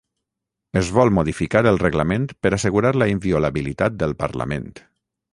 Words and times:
Es 0.79 0.87
vol 0.99 1.11
modificar 1.17 1.61
el 1.71 1.77
reglament 1.83 2.25
per 2.45 2.51
assegurar 2.57 2.93
la 3.01 3.09
inviolabilitat 3.15 3.99
del 4.05 4.15
parlament 4.23 4.67